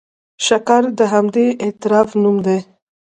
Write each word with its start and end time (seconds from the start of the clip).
شکر 0.45 0.83
د 0.99 1.01
همدې 1.13 1.47
اعتراف 1.65 2.09
نوم 2.21 2.37
دی. 2.45 2.59